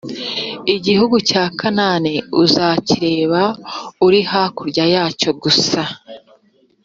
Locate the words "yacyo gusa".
4.93-5.81